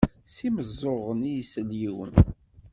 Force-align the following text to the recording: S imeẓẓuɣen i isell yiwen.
S 0.33 0.35
imeẓẓuɣen 0.47 1.19
i 1.31 1.33
isell 1.41 1.69
yiwen. 1.79 2.13